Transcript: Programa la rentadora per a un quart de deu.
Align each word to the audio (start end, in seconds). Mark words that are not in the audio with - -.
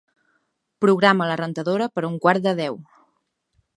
Programa 0.85 1.27
la 1.31 1.37
rentadora 1.41 1.89
per 1.97 2.05
a 2.05 2.09
un 2.13 2.17
quart 2.25 2.47
de 2.49 2.55
deu. 2.65 2.81